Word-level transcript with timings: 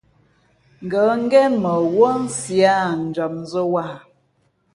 Ngα̌ 0.83 1.09
ngén 1.23 1.53
mα 1.63 1.73
wúά 1.93 2.11
nsi 2.23 2.57
â 2.75 2.77
njamzᾱ 3.07 3.61
wāha. 3.73 3.97